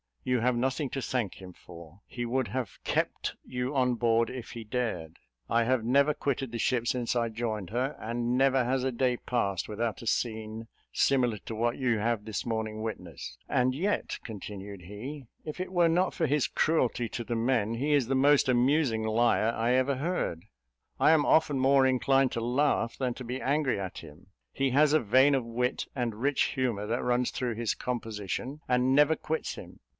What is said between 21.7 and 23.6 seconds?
inclined to laugh than to be